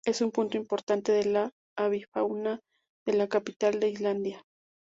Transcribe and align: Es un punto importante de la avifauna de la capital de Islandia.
Es 0.03 0.21
un 0.21 0.31
punto 0.31 0.57
importante 0.57 1.11
de 1.11 1.25
la 1.25 1.51
avifauna 1.77 2.59
de 3.05 3.13
la 3.13 3.27
capital 3.27 3.79
de 3.79 3.89
Islandia. 3.89 4.43